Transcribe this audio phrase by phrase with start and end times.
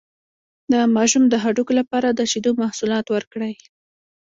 [0.71, 3.53] د ماشوم د هډوکو لپاره د شیدو محصولات ورکړئ